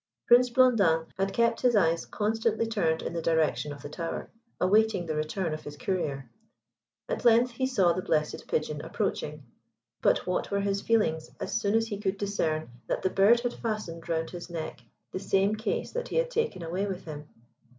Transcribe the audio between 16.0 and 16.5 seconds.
he had